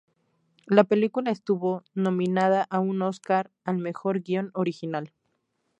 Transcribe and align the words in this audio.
La 0.65 0.83
película 0.83 1.29
estuvo 1.29 1.83
nominada 1.93 2.63
a 2.71 2.79
un 2.79 3.03
Oscar 3.03 3.51
al 3.63 3.77
mejor 3.77 4.23
guion 4.23 4.49
original. 4.55 5.13